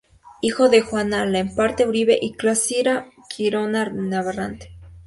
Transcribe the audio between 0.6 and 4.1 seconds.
de "Juan Alemparte Uribe" y "Clarisa Quiroga